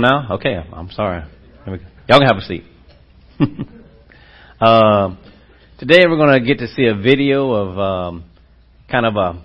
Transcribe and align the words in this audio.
now? 0.00 0.34
Okay, 0.34 0.54
I'm 0.54 0.90
sorry. 0.90 1.22
Y'all 2.08 2.18
can 2.18 2.26
have 2.26 2.36
a 2.36 2.42
seat. 2.42 2.64
uh, 4.60 5.16
today 5.78 6.04
we're 6.08 6.16
going 6.16 6.40
to 6.40 6.46
get 6.46 6.58
to 6.58 6.68
see 6.68 6.86
a 6.86 6.94
video 6.94 7.52
of 7.52 7.78
um, 7.78 8.24
kind 8.90 9.06
of 9.06 9.16
a 9.16 9.44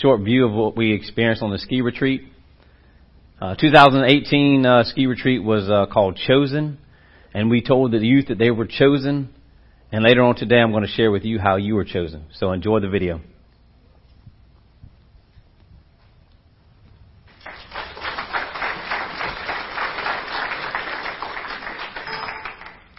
short 0.00 0.22
view 0.22 0.46
of 0.46 0.52
what 0.52 0.76
we 0.76 0.92
experienced 0.92 1.42
on 1.42 1.50
the 1.50 1.58
ski 1.58 1.80
retreat. 1.80 2.22
Uh, 3.40 3.54
2018 3.54 4.66
uh, 4.66 4.84
ski 4.84 5.06
retreat 5.06 5.42
was 5.42 5.68
uh, 5.68 5.86
called 5.92 6.16
Chosen, 6.16 6.78
and 7.34 7.50
we 7.50 7.62
told 7.62 7.92
the 7.92 7.98
youth 7.98 8.28
that 8.28 8.38
they 8.38 8.50
were 8.50 8.66
chosen. 8.66 9.28
And 9.90 10.04
later 10.04 10.22
on 10.22 10.36
today, 10.36 10.58
I'm 10.58 10.70
going 10.70 10.84
to 10.84 10.90
share 10.90 11.10
with 11.10 11.24
you 11.24 11.38
how 11.38 11.56
you 11.56 11.74
were 11.74 11.84
chosen. 11.84 12.26
So 12.34 12.52
enjoy 12.52 12.80
the 12.80 12.88
video. 12.88 13.20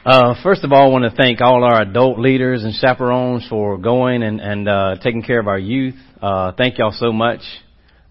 Uh, 0.09 0.33
first 0.41 0.63
of 0.63 0.71
all, 0.71 0.87
I 0.87 0.91
want 0.91 1.03
to 1.03 1.15
thank 1.15 1.39
all 1.39 1.63
our 1.63 1.83
adult 1.83 2.17
leaders 2.17 2.63
and 2.63 2.73
chaperones 2.73 3.45
for 3.47 3.77
going 3.77 4.23
and, 4.23 4.41
and 4.41 4.67
uh, 4.67 4.95
taking 5.03 5.21
care 5.21 5.39
of 5.39 5.47
our 5.47 5.59
youth. 5.59 5.93
Uh, 6.19 6.51
thank 6.57 6.79
y'all 6.79 6.95
so 6.97 7.13
much. 7.13 7.41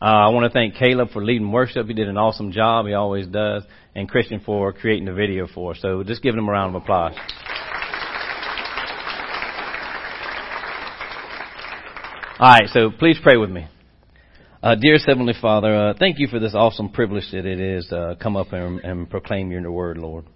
Uh, 0.01 0.05
I 0.05 0.29
want 0.29 0.45
to 0.45 0.51
thank 0.57 0.77
Caleb 0.77 1.11
for 1.11 1.25
leading 1.25 1.51
worship. 1.51 1.89
He 1.89 1.95
did 1.95 2.07
an 2.07 2.17
awesome 2.17 2.53
job. 2.53 2.87
He 2.87 2.95
always 2.95 3.27
does. 3.27 3.65
And 3.97 4.09
Christian 4.09 4.41
for 4.47 4.73
creating 4.73 5.07
the 5.07 5.13
video 5.13 5.49
for 5.53 5.73
us. 5.73 5.81
So 5.83 6.05
just 6.05 6.23
give 6.23 6.37
them 6.37 6.49
a 6.49 6.53
round 6.53 6.77
of 6.77 6.83
applause. 6.83 7.15
All 12.39 12.49
right, 12.49 12.69
so 12.69 12.93
please 12.97 13.19
pray 13.21 13.39
with 13.39 13.51
me. 13.51 13.67
Uh, 14.63 14.77
dear 14.77 14.99
Heavenly 15.05 15.35
Father, 15.43 15.75
uh, 15.75 15.95
thank 15.99 16.21
you 16.21 16.29
for 16.29 16.39
this 16.39 16.55
awesome 16.55 16.91
privilege 16.91 17.25
that 17.33 17.45
it 17.45 17.59
is 17.59 17.89
to 17.89 18.17
come 18.23 18.37
up 18.37 18.53
and, 18.53 18.79
and 18.85 19.11
proclaim 19.11 19.51
your 19.51 19.69
word, 19.73 19.99
Lord. 19.99 20.27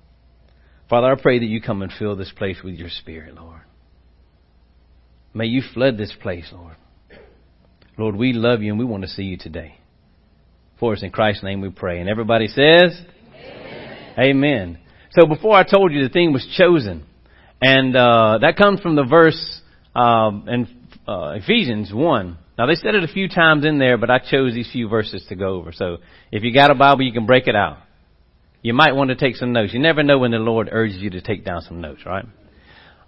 Father, 0.92 1.10
I 1.10 1.14
pray 1.14 1.38
that 1.38 1.46
you 1.46 1.62
come 1.62 1.80
and 1.80 1.91
fill 1.91 2.16
this 2.16 2.32
place 2.37 2.59
with 2.62 2.74
your 2.74 2.90
spirit, 2.90 3.35
Lord. 3.35 3.62
May 5.32 5.46
you 5.46 5.62
flood 5.73 5.96
this 5.96 6.12
place, 6.21 6.45
Lord. 6.52 6.76
Lord, 7.96 8.15
we 8.15 8.35
love 8.35 8.60
you 8.60 8.73
and 8.73 8.79
we 8.79 8.85
want 8.85 9.02
to 9.04 9.09
see 9.09 9.23
you 9.23 9.38
today. 9.38 9.79
For 10.79 10.93
us 10.93 11.02
in 11.02 11.10
Christ's 11.10 11.45
name 11.45 11.63
we 11.63 11.70
pray. 11.70 11.98
And 11.98 12.10
everybody 12.10 12.46
says, 12.46 13.01
Amen. 13.35 14.15
Amen. 14.18 14.79
So 15.13 15.26
before 15.26 15.57
I 15.57 15.63
told 15.63 15.95
you 15.95 16.02
the 16.02 16.10
thing 16.10 16.35
was 16.35 16.46
chosen, 16.59 17.07
and 17.63 17.96
uh, 17.96 18.40
that 18.43 18.59
comes 18.59 18.80
from 18.80 18.95
the 18.95 19.04
verse 19.04 19.63
um, 19.95 20.46
in 20.46 20.68
uh, 21.09 21.37
Ephesians 21.37 21.90
1. 21.90 22.38
Now 22.59 22.66
they 22.66 22.74
said 22.74 22.95
it 22.95 23.02
a 23.02 23.09
few 23.09 23.30
times 23.30 23.65
in 23.65 23.79
there, 23.79 23.96
but 23.96 24.10
I 24.10 24.18
chose 24.18 24.52
these 24.52 24.70
few 24.70 24.90
verses 24.90 25.24
to 25.30 25.37
go 25.37 25.54
over. 25.54 25.73
So 25.73 25.96
if 26.30 26.43
you 26.43 26.52
got 26.52 26.70
a 26.70 26.74
Bible, 26.74 27.04
you 27.04 27.15
can 27.15 27.24
break 27.24 27.46
it 27.46 27.57
out 27.57 27.79
you 28.63 28.73
might 28.73 28.95
want 28.95 29.10
to 29.10 29.16
take 29.16 29.37
some 29.37 29.52
notes. 29.52 29.73
You 29.73 29.80
never 29.80 30.02
know 30.02 30.18
when 30.18 30.30
the 30.30 30.38
Lord 30.38 30.68
urges 30.71 30.99
you 30.99 31.10
to 31.10 31.21
take 31.21 31.45
down 31.45 31.63
some 31.63 31.80
notes, 31.80 32.07
right? 32.07 32.24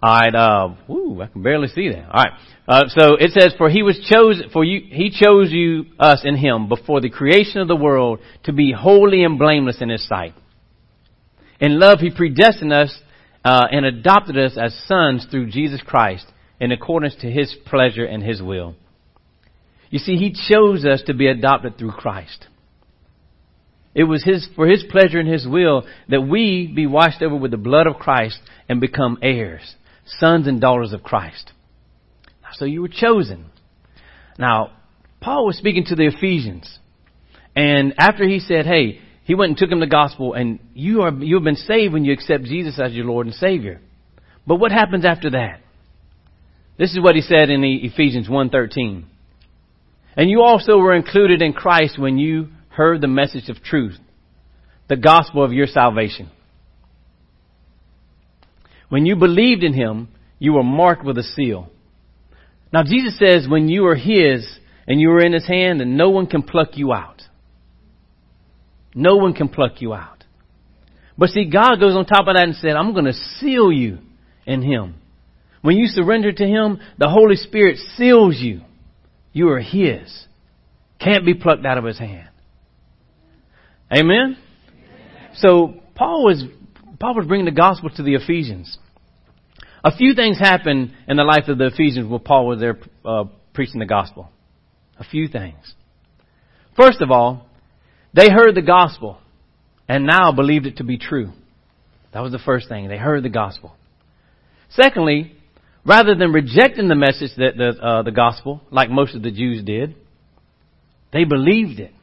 All 0.03 0.13
right. 0.13 0.35
Uh, 0.35 0.75
woo, 0.87 1.21
I 1.21 1.27
can 1.27 1.41
barely 1.41 1.69
see 1.69 1.89
that. 1.89 2.05
All 2.05 2.23
right. 2.23 2.33
Uh, 2.67 2.83
so 2.89 3.15
it 3.15 3.31
says, 3.31 3.53
"For 3.57 3.69
he 3.69 3.81
was 3.81 3.97
chosen 4.11 4.49
for 4.49 4.63
you. 4.63 4.81
He 4.89 5.09
chose 5.09 5.51
you, 5.51 5.85
us, 5.97 6.23
in 6.25 6.35
Him 6.35 6.67
before 6.67 6.99
the 6.99 7.09
creation 7.09 7.61
of 7.61 7.67
the 7.67 7.75
world 7.75 8.19
to 8.43 8.53
be 8.53 8.73
holy 8.73 9.23
and 9.23 9.39
blameless 9.39 9.81
in 9.81 9.89
His 9.89 10.05
sight. 10.07 10.33
In 11.59 11.79
love, 11.79 11.99
He 11.99 12.09
predestined 12.09 12.73
us 12.73 12.95
uh, 13.43 13.67
and 13.71 13.85
adopted 13.85 14.37
us 14.37 14.57
as 14.57 14.77
sons 14.87 15.25
through 15.31 15.49
Jesus 15.51 15.81
Christ, 15.81 16.25
in 16.59 16.71
accordance 16.71 17.15
to 17.21 17.31
His 17.31 17.55
pleasure 17.65 18.05
and 18.05 18.21
His 18.21 18.41
will. 18.41 18.75
You 19.89 19.99
see, 19.99 20.17
He 20.17 20.35
chose 20.49 20.85
us 20.85 21.03
to 21.03 21.13
be 21.13 21.27
adopted 21.27 21.77
through 21.77 21.91
Christ." 21.91 22.47
It 23.95 24.03
was 24.03 24.23
his, 24.23 24.47
for 24.57 24.67
his 24.67 24.83
pleasure 24.91 25.19
and 25.19 25.27
his 25.27 25.47
will 25.47 25.87
that 26.09 26.21
we 26.21 26.71
be 26.75 26.85
washed 26.85 27.21
over 27.21 27.35
with 27.35 27.51
the 27.51 27.57
blood 27.57 27.87
of 27.87 27.95
Christ 27.95 28.39
and 28.67 28.81
become 28.81 29.17
heirs, 29.21 29.75
sons 30.05 30.47
and 30.47 30.59
daughters 30.59 30.91
of 30.91 31.01
Christ. 31.01 31.53
So 32.53 32.65
you 32.65 32.81
were 32.81 32.89
chosen. 32.89 33.45
Now, 34.37 34.71
Paul 35.21 35.45
was 35.45 35.57
speaking 35.57 35.85
to 35.85 35.95
the 35.95 36.07
Ephesians. 36.07 36.77
And 37.55 37.93
after 37.97 38.27
he 38.27 38.39
said, 38.39 38.65
hey, 38.65 38.99
he 39.23 39.33
went 39.33 39.51
and 39.51 39.57
took 39.57 39.69
them 39.69 39.79
the 39.79 39.87
gospel 39.87 40.33
and 40.33 40.59
you 40.73 41.01
are, 41.01 41.13
you 41.13 41.35
have 41.35 41.43
been 41.43 41.55
saved 41.55 41.93
when 41.93 42.05
you 42.05 42.13
accept 42.13 42.43
Jesus 42.43 42.79
as 42.79 42.93
your 42.93 43.05
Lord 43.05 43.27
and 43.27 43.35
Savior. 43.35 43.81
But 44.45 44.57
what 44.57 44.71
happens 44.71 45.05
after 45.05 45.31
that? 45.31 45.61
This 46.77 46.91
is 46.91 47.01
what 47.01 47.15
he 47.15 47.21
said 47.21 47.49
in 47.49 47.61
the 47.61 47.75
Ephesians 47.77 48.27
1.13. 48.27 49.05
And 50.17 50.29
you 50.29 50.41
also 50.41 50.77
were 50.77 50.93
included 50.93 51.41
in 51.41 51.53
Christ 51.53 51.97
when 51.97 52.17
you 52.17 52.49
heard 52.75 53.01
the 53.01 53.07
message 53.07 53.49
of 53.49 53.63
truth, 53.63 53.97
the 54.87 54.95
gospel 54.95 55.43
of 55.43 55.53
your 55.53 55.67
salvation. 55.67 56.29
When 58.89 59.05
you 59.05 59.15
believed 59.15 59.63
in 59.63 59.73
him, 59.73 60.09
you 60.39 60.53
were 60.53 60.63
marked 60.63 61.03
with 61.03 61.17
a 61.17 61.23
seal. 61.23 61.69
Now 62.71 62.83
Jesus 62.83 63.17
says 63.17 63.47
when 63.47 63.67
you 63.69 63.85
are 63.87 63.95
his 63.95 64.47
and 64.87 64.99
you 64.99 65.09
are 65.11 65.25
in 65.25 65.33
his 65.33 65.47
hand 65.47 65.81
and 65.81 65.97
no 65.97 66.09
one 66.09 66.27
can 66.27 66.43
pluck 66.43 66.69
you 66.73 66.93
out. 66.93 67.21
No 68.93 69.17
one 69.17 69.33
can 69.33 69.49
pluck 69.49 69.81
you 69.81 69.93
out. 69.93 70.23
But 71.17 71.29
see, 71.29 71.49
God 71.49 71.79
goes 71.79 71.95
on 71.95 72.05
top 72.05 72.27
of 72.27 72.35
that 72.35 72.43
and 72.43 72.55
said, 72.55 72.71
I'm 72.71 72.93
going 72.93 73.05
to 73.05 73.13
seal 73.13 73.71
you 73.71 73.99
in 74.45 74.61
him. 74.61 74.95
When 75.61 75.77
you 75.77 75.87
surrender 75.87 76.31
to 76.31 76.45
him, 76.45 76.79
the 76.97 77.09
Holy 77.09 77.35
Spirit 77.35 77.77
seals 77.97 78.37
you. 78.39 78.61
You 79.33 79.49
are 79.49 79.59
his. 79.59 80.25
Can't 80.99 81.25
be 81.25 81.33
plucked 81.33 81.65
out 81.65 81.77
of 81.77 81.83
his 81.83 81.97
hand. 81.97 82.29
Amen? 83.91 84.37
So 85.35 85.75
Paul 85.95 86.23
was 86.23 86.43
Paul 86.99 87.15
was 87.15 87.27
bringing 87.27 87.45
the 87.45 87.51
gospel 87.51 87.89
to 87.89 88.03
the 88.03 88.15
Ephesians. 88.15 88.77
A 89.83 89.95
few 89.95 90.15
things 90.15 90.39
happened 90.39 90.93
in 91.07 91.17
the 91.17 91.23
life 91.23 91.47
of 91.47 91.57
the 91.57 91.67
Ephesians 91.67 92.09
while 92.09 92.19
Paul 92.19 92.47
was 92.47 92.59
there 92.59 92.79
uh, 93.03 93.25
preaching 93.53 93.79
the 93.79 93.85
gospel. 93.85 94.29
A 94.99 95.03
few 95.03 95.27
things. 95.27 95.73
First 96.75 97.01
of 97.01 97.11
all, 97.11 97.45
they 98.13 98.29
heard 98.29 98.55
the 98.55 98.61
gospel 98.61 99.19
and 99.87 100.05
now 100.05 100.31
believed 100.31 100.65
it 100.65 100.77
to 100.77 100.83
be 100.83 100.97
true. 100.97 101.31
That 102.13 102.21
was 102.21 102.31
the 102.31 102.39
first 102.39 102.69
thing. 102.69 102.87
They 102.87 102.97
heard 102.97 103.23
the 103.23 103.29
gospel. 103.29 103.75
Secondly, 104.69 105.35
rather 105.85 106.15
than 106.15 106.31
rejecting 106.31 106.87
the 106.87 106.95
message 106.95 107.31
that 107.37 107.55
the, 107.57 107.79
uh, 107.81 108.03
the 108.03 108.11
gospel, 108.11 108.61
like 108.71 108.89
most 108.89 109.15
of 109.15 109.21
the 109.21 109.31
Jews 109.31 109.63
did, 109.63 109.95
they 111.13 111.25
believed 111.25 111.79
it. 111.79 111.93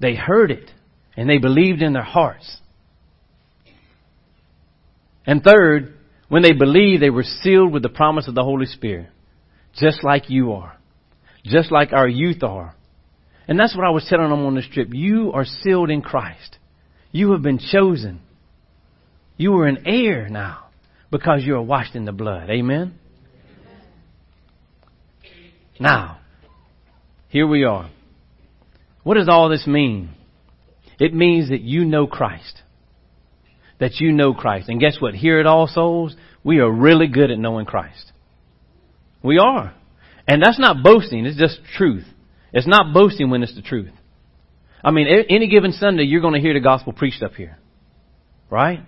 They 0.00 0.14
heard 0.14 0.50
it 0.50 0.70
and 1.16 1.28
they 1.28 1.38
believed 1.38 1.82
in 1.82 1.92
their 1.92 2.02
hearts. 2.02 2.58
And 5.26 5.42
third, 5.42 5.94
when 6.28 6.42
they 6.42 6.52
believed, 6.52 7.02
they 7.02 7.10
were 7.10 7.24
sealed 7.24 7.72
with 7.72 7.82
the 7.82 7.88
promise 7.88 8.28
of 8.28 8.34
the 8.34 8.44
Holy 8.44 8.66
Spirit, 8.66 9.08
just 9.74 10.02
like 10.02 10.30
you 10.30 10.52
are, 10.52 10.76
just 11.44 11.70
like 11.70 11.92
our 11.92 12.08
youth 12.08 12.42
are. 12.42 12.74
And 13.48 13.58
that's 13.58 13.76
what 13.76 13.86
I 13.86 13.90
was 13.90 14.06
telling 14.08 14.30
them 14.30 14.46
on 14.46 14.54
this 14.54 14.68
trip. 14.72 14.88
You 14.92 15.32
are 15.32 15.44
sealed 15.44 15.90
in 15.90 16.02
Christ. 16.02 16.56
You 17.10 17.32
have 17.32 17.42
been 17.42 17.58
chosen. 17.58 18.20
You 19.36 19.54
are 19.56 19.66
an 19.66 19.84
heir 19.86 20.28
now 20.28 20.66
because 21.10 21.42
you 21.44 21.56
are 21.56 21.62
washed 21.62 21.96
in 21.96 22.04
the 22.04 22.12
blood. 22.12 22.48
Amen? 22.48 22.94
Now, 25.80 26.20
here 27.28 27.46
we 27.46 27.64
are. 27.64 27.90
What 29.02 29.14
does 29.14 29.28
all 29.28 29.48
this 29.48 29.66
mean? 29.66 30.10
It 31.00 31.14
means 31.14 31.48
that 31.48 31.62
you 31.62 31.84
know 31.86 32.06
Christ. 32.06 32.62
That 33.80 33.98
you 33.98 34.12
know 34.12 34.34
Christ. 34.34 34.68
And 34.68 34.78
guess 34.78 34.98
what? 35.00 35.14
Here 35.14 35.40
at 35.40 35.46
All 35.46 35.66
Souls, 35.66 36.14
we 36.44 36.58
are 36.58 36.70
really 36.70 37.08
good 37.08 37.30
at 37.30 37.38
knowing 37.38 37.64
Christ. 37.66 38.12
We 39.22 39.38
are. 39.38 39.74
And 40.28 40.42
that's 40.42 40.60
not 40.60 40.84
boasting, 40.84 41.26
it's 41.26 41.38
just 41.38 41.58
truth. 41.76 42.04
It's 42.52 42.66
not 42.66 42.92
boasting 42.92 43.30
when 43.30 43.42
it's 43.42 43.54
the 43.54 43.62
truth. 43.62 43.92
I 44.84 44.90
mean, 44.90 45.06
any 45.28 45.48
given 45.48 45.72
Sunday, 45.72 46.04
you're 46.04 46.20
going 46.20 46.34
to 46.34 46.40
hear 46.40 46.54
the 46.54 46.60
gospel 46.60 46.92
preached 46.92 47.22
up 47.22 47.32
here. 47.32 47.58
Right? 48.50 48.80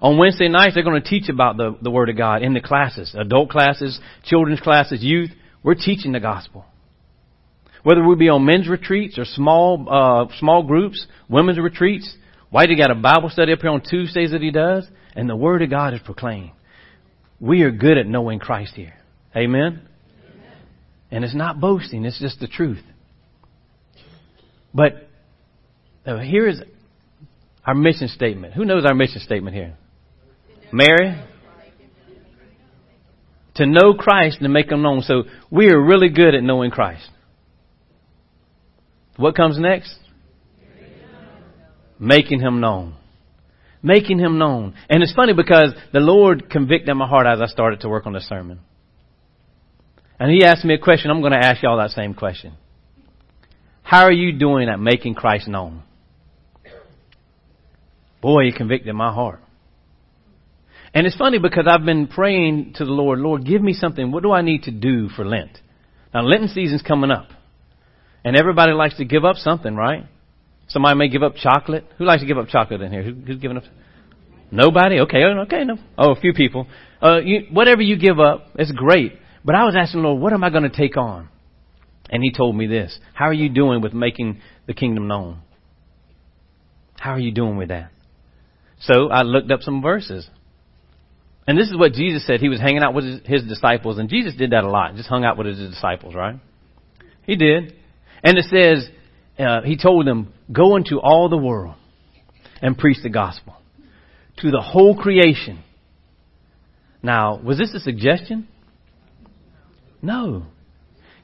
On 0.00 0.16
Wednesday 0.16 0.48
nights, 0.48 0.74
they're 0.74 0.84
going 0.84 1.00
to 1.02 1.08
teach 1.08 1.28
about 1.28 1.56
the, 1.56 1.76
the 1.80 1.90
Word 1.90 2.08
of 2.08 2.16
God 2.16 2.42
in 2.42 2.54
the 2.54 2.60
classes, 2.60 3.14
adult 3.18 3.50
classes, 3.50 4.00
children's 4.24 4.60
classes, 4.60 5.02
youth. 5.02 5.30
We're 5.62 5.74
teaching 5.74 6.12
the 6.12 6.20
gospel. 6.20 6.64
Whether 7.82 8.06
we 8.06 8.16
be 8.16 8.28
on 8.28 8.44
men's 8.44 8.68
retreats 8.68 9.18
or 9.18 9.24
small, 9.24 9.86
uh, 9.88 10.26
small 10.38 10.62
groups, 10.62 11.06
women's 11.28 11.58
retreats, 11.58 12.16
Whitey 12.52 12.78
got 12.78 12.90
a 12.90 12.94
Bible 12.94 13.30
study 13.30 13.52
up 13.52 13.60
here 13.60 13.70
on 13.70 13.82
Tuesdays 13.82 14.32
that 14.32 14.42
he 14.42 14.50
does, 14.50 14.86
and 15.14 15.28
the 15.28 15.36
Word 15.36 15.62
of 15.62 15.70
God 15.70 15.94
is 15.94 16.00
proclaimed. 16.04 16.52
We 17.40 17.62
are 17.62 17.70
good 17.70 17.98
at 17.98 18.06
knowing 18.06 18.38
Christ 18.38 18.74
here. 18.74 18.94
Amen? 19.36 19.60
Amen? 19.60 20.52
And 21.10 21.24
it's 21.24 21.34
not 21.34 21.60
boasting, 21.60 22.04
it's 22.04 22.18
just 22.18 22.40
the 22.40 22.48
truth. 22.48 22.82
But 24.74 25.08
uh, 26.06 26.18
here 26.18 26.48
is 26.48 26.60
our 27.64 27.74
mission 27.74 28.08
statement. 28.08 28.54
Who 28.54 28.64
knows 28.64 28.84
our 28.84 28.94
mission 28.94 29.20
statement 29.20 29.54
here? 29.54 29.76
Mary? 30.72 31.22
To 33.56 33.66
know 33.66 33.94
Christ 33.94 34.38
and 34.38 34.44
to 34.44 34.48
make 34.48 34.70
him 34.70 34.82
known. 34.82 35.02
So 35.02 35.24
we 35.50 35.68
are 35.70 35.80
really 35.80 36.08
good 36.08 36.34
at 36.34 36.42
knowing 36.42 36.70
Christ. 36.70 37.08
What 39.18 39.34
comes 39.34 39.58
next? 39.58 39.96
Making 41.98 42.40
him 42.40 42.60
known. 42.60 42.94
Making 43.82 44.20
him 44.20 44.38
known. 44.38 44.74
And 44.88 45.02
it's 45.02 45.12
funny 45.12 45.32
because 45.34 45.74
the 45.92 45.98
Lord 45.98 46.48
convicted 46.48 46.94
my 46.94 47.06
heart 47.06 47.26
as 47.26 47.40
I 47.40 47.46
started 47.46 47.80
to 47.80 47.88
work 47.88 48.06
on 48.06 48.12
the 48.12 48.20
sermon. 48.20 48.60
And 50.20 50.30
he 50.30 50.44
asked 50.44 50.64
me 50.64 50.74
a 50.74 50.78
question. 50.78 51.10
I'm 51.10 51.20
going 51.20 51.32
to 51.32 51.44
ask 51.44 51.60
y'all 51.62 51.78
that 51.78 51.90
same 51.90 52.14
question. 52.14 52.54
How 53.82 54.04
are 54.04 54.12
you 54.12 54.38
doing 54.38 54.68
at 54.68 54.78
making 54.78 55.16
Christ 55.16 55.48
known? 55.48 55.82
Boy, 58.22 58.44
he 58.44 58.52
convicted 58.52 58.94
my 58.94 59.12
heart. 59.12 59.40
And 60.94 61.08
it's 61.08 61.16
funny 61.16 61.38
because 61.38 61.64
I've 61.68 61.84
been 61.84 62.06
praying 62.06 62.74
to 62.76 62.84
the 62.84 62.92
Lord, 62.92 63.18
Lord, 63.18 63.44
give 63.44 63.62
me 63.62 63.72
something. 63.72 64.12
What 64.12 64.22
do 64.22 64.30
I 64.30 64.42
need 64.42 64.64
to 64.64 64.70
do 64.70 65.08
for 65.08 65.24
Lent? 65.24 65.58
Now, 66.14 66.22
Lenten 66.22 66.48
season's 66.48 66.82
coming 66.82 67.10
up. 67.10 67.28
And 68.24 68.36
everybody 68.36 68.72
likes 68.72 68.96
to 68.96 69.04
give 69.04 69.24
up 69.24 69.36
something, 69.36 69.74
right? 69.74 70.06
Somebody 70.68 70.96
may 70.96 71.08
give 71.08 71.22
up 71.22 71.36
chocolate. 71.36 71.84
Who 71.98 72.04
likes 72.04 72.22
to 72.22 72.26
give 72.26 72.38
up 72.38 72.48
chocolate 72.48 72.82
in 72.82 72.92
here? 72.92 73.02
Who, 73.02 73.14
who's 73.14 73.38
giving 73.38 73.56
up? 73.56 73.64
Nobody? 74.50 75.00
Okay, 75.00 75.24
okay, 75.24 75.64
no. 75.64 75.76
Oh, 75.96 76.12
a 76.12 76.20
few 76.20 76.32
people. 76.32 76.66
Uh, 77.02 77.20
you, 77.22 77.46
whatever 77.50 77.82
you 77.82 77.98
give 77.98 78.18
up, 78.18 78.46
it's 78.56 78.72
great. 78.72 79.12
But 79.44 79.54
I 79.54 79.64
was 79.64 79.74
asking 79.76 80.02
the 80.02 80.08
Lord, 80.08 80.20
what 80.20 80.32
am 80.32 80.44
I 80.44 80.50
going 80.50 80.68
to 80.68 80.76
take 80.76 80.96
on? 80.96 81.28
And 82.10 82.22
He 82.22 82.32
told 82.32 82.56
me 82.56 82.66
this. 82.66 82.98
How 83.14 83.26
are 83.26 83.34
you 83.34 83.48
doing 83.48 83.80
with 83.82 83.92
making 83.92 84.40
the 84.66 84.74
kingdom 84.74 85.08
known? 85.08 85.40
How 86.98 87.12
are 87.12 87.20
you 87.20 87.32
doing 87.32 87.56
with 87.56 87.68
that? 87.68 87.90
So 88.80 89.08
I 89.08 89.22
looked 89.22 89.50
up 89.50 89.60
some 89.62 89.82
verses. 89.82 90.28
And 91.46 91.56
this 91.56 91.68
is 91.68 91.76
what 91.76 91.92
Jesus 91.92 92.26
said. 92.26 92.40
He 92.40 92.48
was 92.48 92.60
hanging 92.60 92.82
out 92.82 92.94
with 92.94 93.04
his, 93.04 93.20
his 93.24 93.42
disciples, 93.44 93.98
and 93.98 94.08
Jesus 94.10 94.34
did 94.36 94.50
that 94.50 94.64
a 94.64 94.70
lot. 94.70 94.94
Just 94.96 95.08
hung 95.08 95.24
out 95.24 95.38
with 95.38 95.46
his 95.46 95.58
disciples, 95.58 96.14
right? 96.14 96.36
He 97.22 97.36
did. 97.36 97.74
And 98.22 98.38
it 98.38 98.44
says, 98.44 98.88
uh, 99.38 99.62
he 99.62 99.76
told 99.76 100.06
them, 100.06 100.32
go 100.50 100.76
into 100.76 101.00
all 101.00 101.28
the 101.28 101.36
world 101.36 101.74
and 102.60 102.76
preach 102.76 102.98
the 103.02 103.08
gospel 103.08 103.54
to 104.38 104.50
the 104.50 104.60
whole 104.60 104.96
creation. 104.96 105.62
Now, 107.02 107.38
was 107.38 107.58
this 107.58 107.72
a 107.74 107.80
suggestion? 107.80 108.48
No. 110.02 110.46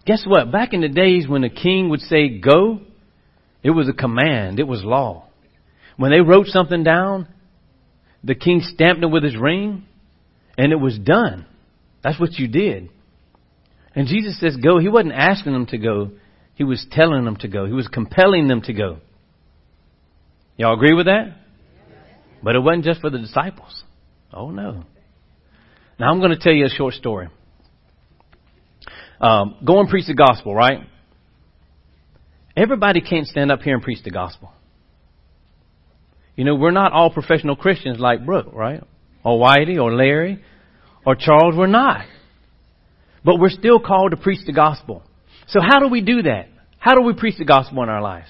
Guess 0.06 0.24
what? 0.26 0.52
Back 0.52 0.72
in 0.72 0.80
the 0.80 0.88
days 0.88 1.26
when 1.26 1.42
the 1.42 1.48
king 1.48 1.88
would 1.90 2.00
say 2.00 2.38
go, 2.38 2.80
it 3.62 3.70
was 3.70 3.88
a 3.88 3.92
command. 3.92 4.60
It 4.60 4.68
was 4.68 4.84
law. 4.84 5.26
When 5.96 6.10
they 6.10 6.20
wrote 6.20 6.46
something 6.46 6.84
down, 6.84 7.28
the 8.22 8.34
king 8.34 8.60
stamped 8.62 9.02
it 9.02 9.06
with 9.06 9.22
his 9.22 9.36
ring, 9.36 9.84
and 10.58 10.72
it 10.72 10.80
was 10.80 10.98
done. 10.98 11.46
That's 12.02 12.20
what 12.20 12.34
you 12.34 12.48
did. 12.48 12.90
And 13.94 14.08
Jesus 14.08 14.38
says 14.38 14.56
go. 14.56 14.78
He 14.78 14.88
wasn't 14.88 15.14
asking 15.14 15.52
them 15.52 15.66
to 15.66 15.78
go. 15.78 16.10
He 16.54 16.64
was 16.64 16.86
telling 16.90 17.24
them 17.24 17.36
to 17.36 17.48
go. 17.48 17.66
He 17.66 17.72
was 17.72 17.88
compelling 17.88 18.48
them 18.48 18.62
to 18.62 18.72
go. 18.72 18.98
Y'all 20.56 20.74
agree 20.74 20.94
with 20.94 21.06
that? 21.06 21.36
But 22.42 22.54
it 22.54 22.60
wasn't 22.60 22.84
just 22.84 23.00
for 23.00 23.10
the 23.10 23.18
disciples. 23.18 23.82
Oh 24.32 24.50
no. 24.50 24.84
Now 25.98 26.10
I'm 26.10 26.18
going 26.18 26.30
to 26.30 26.38
tell 26.38 26.52
you 26.52 26.66
a 26.66 26.70
short 26.70 26.94
story. 26.94 27.28
Um, 29.20 29.56
go 29.64 29.80
and 29.80 29.88
preach 29.88 30.06
the 30.06 30.14
gospel, 30.14 30.54
right? 30.54 30.80
Everybody 32.56 33.00
can't 33.00 33.26
stand 33.26 33.50
up 33.50 33.62
here 33.62 33.74
and 33.74 33.82
preach 33.82 34.02
the 34.04 34.10
gospel. 34.10 34.52
You 36.36 36.44
know, 36.44 36.54
we're 36.56 36.72
not 36.72 36.92
all 36.92 37.10
professional 37.10 37.56
Christians 37.56 37.98
like 37.98 38.26
Brooke, 38.26 38.52
right? 38.52 38.82
Or 39.24 39.38
Whitey 39.38 39.80
or 39.80 39.94
Larry 39.94 40.42
or 41.06 41.14
Charles. 41.14 41.54
We're 41.56 41.66
not. 41.66 42.06
But 43.24 43.38
we're 43.38 43.50
still 43.50 43.80
called 43.80 44.10
to 44.10 44.16
preach 44.16 44.44
the 44.44 44.52
gospel. 44.52 45.02
So 45.48 45.60
how 45.60 45.80
do 45.80 45.88
we 45.88 46.00
do 46.00 46.22
that? 46.22 46.48
How 46.78 46.94
do 46.94 47.02
we 47.02 47.14
preach 47.14 47.38
the 47.38 47.44
gospel 47.44 47.82
in 47.82 47.88
our 47.88 48.02
lives? 48.02 48.28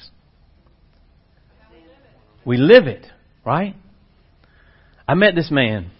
We 2.44 2.56
live 2.56 2.86
it, 2.86 3.06
right? 3.44 3.74
I 5.08 5.14
met 5.14 5.34
this 5.34 5.50
man, 5.50 5.90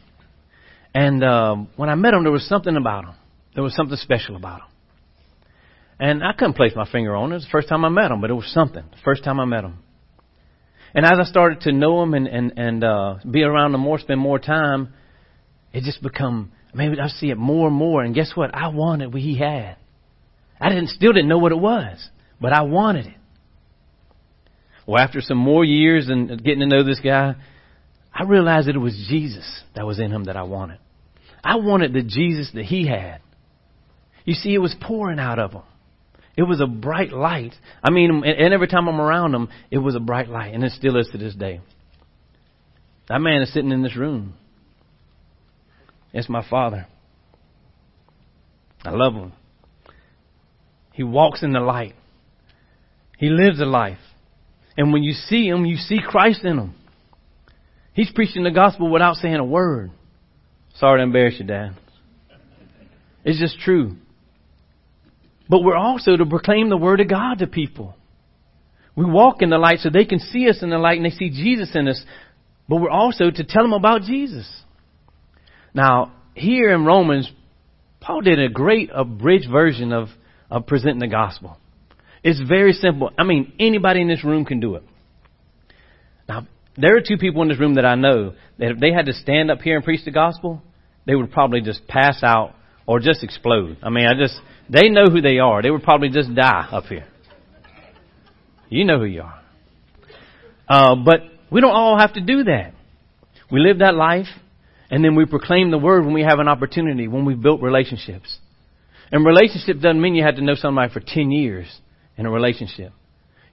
and 0.95 1.25
um, 1.25 1.69
when 1.77 1.89
I 1.89 1.95
met 1.95 2.15
him, 2.15 2.23
there 2.23 2.33
was 2.33 2.47
something 2.47 2.77
about 2.77 3.05
him. 3.05 3.15
There 3.55 3.63
was 3.63 3.75
something 3.75 3.97
special 3.97 4.37
about 4.37 4.61
him. 4.61 4.67
And 5.99 6.25
I 6.25 6.33
couldn't 6.33 6.55
place 6.55 6.73
my 6.75 6.91
finger 6.91 7.15
on 7.15 7.31
it. 7.31 7.35
It 7.35 7.37
was 7.37 7.45
the 7.45 7.51
first 7.51 7.69
time 7.69 7.85
I 7.85 7.89
met 7.89 8.11
him, 8.11 8.21
but 8.21 8.31
it 8.31 8.35
was 8.35 8.51
something. 8.53 8.83
The 8.83 9.03
first 9.05 9.25
time 9.25 9.41
I 9.41 9.45
met 9.45 9.65
him. 9.65 9.79
And 10.93 11.05
as 11.05 11.19
I 11.21 11.25
started 11.25 11.63
to 11.63 11.73
know 11.73 12.03
him 12.03 12.15
and 12.15 12.29
and 12.29 12.53
and 12.57 12.85
uh, 12.85 13.17
be 13.29 13.43
around 13.43 13.75
him 13.75 13.81
more, 13.81 13.99
spend 13.99 14.21
more 14.21 14.39
time, 14.39 14.95
it 15.73 15.83
just 15.83 16.01
become 16.03 16.53
maybe 16.73 17.01
I 17.01 17.09
see 17.09 17.31
it 17.31 17.37
more 17.37 17.67
and 17.69 17.77
more. 17.77 18.03
And 18.03 18.15
guess 18.15 18.33
what? 18.35 18.55
I 18.55 18.69
wanted 18.69 19.13
what 19.13 19.23
he 19.23 19.37
had. 19.37 19.77
I 20.61 20.69
didn't 20.69 20.89
still 20.89 21.13
didn't 21.13 21.29
know 21.29 21.39
what 21.39 21.53
it 21.53 21.59
was, 21.59 22.09
but 22.41 22.53
I 22.53 22.63
wanted 22.63 23.07
it. 23.07 23.17
Well, 24.87 25.03
after 25.03 25.21
some 25.21 25.39
more 25.39 25.65
years 25.65 26.09
and 26.09 26.29
getting 26.43 26.61
to 26.61 26.67
know 26.67 26.83
this 26.85 27.01
guy, 27.01 27.35
I 28.13 28.25
realized 28.25 28.69
that 28.69 28.77
it 28.77 28.81
was 28.81 29.07
Jesus 29.09 29.63
that 29.75 29.87
was 29.87 29.99
in 29.99 30.11
him 30.11 30.25
that 30.25 30.37
I 30.37 30.43
wanted. 30.43 30.79
I 31.43 31.57
wanted 31.57 31.93
the 31.93 32.03
Jesus 32.03 32.51
that 32.55 32.65
he 32.65 32.87
had. 32.87 33.21
You 34.25 34.35
see, 34.35 34.55
it 34.55 34.59
was 34.59 34.75
pouring 34.81 35.19
out 35.19 35.39
of 35.39 35.53
him. 35.53 35.63
It 36.37 36.43
was 36.43 36.61
a 36.61 36.67
bright 36.67 37.13
light. 37.13 37.55
I 37.83 37.91
mean, 37.91 38.23
and 38.25 38.55
every 38.55 38.67
time 38.67 38.89
I'm 38.89 39.01
around 39.01 39.35
him, 39.35 39.49
it 39.71 39.79
was 39.79 39.95
a 39.95 40.01
bright 40.01 40.29
light, 40.29 40.55
and 40.55 40.65
it 40.65 40.73
still 40.73 40.97
is 40.97 41.09
to 41.13 41.19
this 41.19 41.35
day. 41.35 41.61
That 43.09 43.19
man 43.21 43.43
is 43.43 43.53
sitting 43.53 43.71
in 43.71 43.83
this 43.83 43.97
room. 43.97 44.35
It's 46.13 46.29
my 46.29 46.49
father. 46.49 46.87
I 48.85 48.91
love 48.91 49.15
him. 49.15 49.33
He 50.95 51.03
walks 51.03 51.43
in 51.43 51.53
the 51.53 51.61
light. 51.61 51.95
He 53.19 53.29
lives 53.29 53.61
a 53.61 53.67
life. 53.67 53.99
And 54.77 54.93
when 54.93 55.03
you 55.03 55.13
see 55.13 55.47
him, 55.47 55.67
you 55.67 55.77
see 55.77 55.99
Christ 56.05 56.45
in 56.45 56.59
him. 56.59 56.75
He's 57.93 58.11
preaching 58.11 58.45
the 58.45 58.51
gospel 58.51 58.91
without 58.91 59.17
saying 59.17 59.37
a 59.37 59.45
word. 59.45 59.91
Sorry 60.77 60.99
to 60.99 61.05
embarrass 61.05 61.35
you, 61.39 61.45
Dad. 61.45 61.77
It's 63.25 63.39
just 63.39 63.59
true. 63.61 63.97
But 65.49 65.63
we're 65.63 65.77
also 65.77 66.17
to 66.17 66.27
proclaim 66.27 66.69
the 66.69 66.77
Word 66.77 67.01
of 67.01 67.09
God 67.09 67.39
to 67.39 67.47
people. 67.47 67.95
We 68.97 69.05
walk 69.05 69.43
in 69.43 69.51
the 69.51 69.59
light 69.59 69.81
so 69.81 69.91
they 69.91 70.05
can 70.05 70.19
see 70.19 70.49
us 70.49 70.63
in 70.63 70.71
the 70.71 70.79
light 70.79 70.97
and 70.97 71.07
they 71.07 71.11
see 71.11 71.31
Jesus 71.31 71.71
in 71.75 71.89
us. 71.89 72.03
But 72.69 72.77
we're 72.77 72.91
also 72.91 73.31
to 73.31 73.45
tell 73.45 73.63
them 73.63 73.73
about 73.73 74.03
Jesus. 74.03 74.49
Now, 75.75 76.13
here 76.35 76.73
in 76.73 76.85
Romans, 76.85 77.31
Paul 78.01 78.21
did 78.23 78.39
a 78.39 78.49
great 78.49 78.91
abridged 78.95 79.51
version 79.51 79.93
of, 79.93 80.09
of 80.51 80.67
presenting 80.67 81.01
the 81.01 81.09
gospel. 81.09 81.59
It's 82.23 82.41
very 82.41 82.73
simple. 82.73 83.11
I 83.19 83.25
mean, 83.25 83.53
anybody 83.59 84.01
in 84.01 84.09
this 84.09 84.25
room 84.25 84.45
can 84.45 84.61
do 84.61 84.77
it. 84.77 84.83
Now, 86.29 86.47
there 86.77 86.97
are 86.97 87.01
two 87.01 87.19
people 87.19 87.43
in 87.43 87.49
this 87.49 87.61
room 87.61 87.75
that 87.75 87.85
I 87.85 87.95
know 87.95 88.35
that 88.59 88.71
if 88.71 88.81
they 88.81 88.93
had 88.93 89.07
to 89.07 89.13
stand 89.13 89.51
up 89.51 89.61
here 89.61 89.77
and 89.77 89.85
preach 89.85 90.05
the 90.05 90.11
gospel, 90.11 90.63
they 91.07 91.15
would 91.15 91.33
probably 91.33 91.61
just 91.61 91.87
pass 91.87 92.23
out 92.23 92.55
or 92.87 92.99
just 92.99 93.23
explode. 93.23 93.77
I 93.83 93.91
mean, 93.91 94.07
I 94.07 94.15
just, 94.19 94.35
they 94.71 94.89
know 94.89 95.07
who 95.11 95.21
they 95.21 95.39
are. 95.39 95.63
They 95.63 95.71
would 95.71 95.83
probably 95.83 96.09
just 96.09 96.35
die 96.35 96.69
up 96.71 96.85
here. 96.85 97.07
You 98.69 98.85
know 98.85 98.99
who 98.99 99.05
you 99.05 99.23
are. 99.23 99.41
Uh, 100.67 100.97
but 101.05 101.21
we 101.51 101.61
don't 101.61 101.75
all 101.75 101.99
have 101.99 102.15
to 102.15 102.21
do 102.21 102.45
that. 102.45 102.73
We 103.51 103.61
live 103.61 103.81
that 103.81 103.95
life, 103.95 104.27
and 104.91 105.05
then 105.05 105.15
we 105.15 105.27
proclaim 105.27 105.71
the 105.71 105.79
word 105.79 106.05
when 106.05 106.15
we 106.15 106.23
have 106.23 106.39
an 106.39 106.49
opportunity, 106.49 107.07
when 107.07 107.25
we've 107.25 107.41
built 107.41 107.61
relationships. 107.61 108.39
And 109.13 109.25
relationship 109.25 109.81
doesn't 109.81 110.01
mean 110.01 110.15
you 110.15 110.25
have 110.25 110.37
to 110.37 110.43
know 110.43 110.55
somebody 110.55 110.93
for 110.93 111.01
10 111.01 111.31
years 111.31 111.67
in 112.17 112.27
a 112.27 112.31
relationship. 112.31 112.93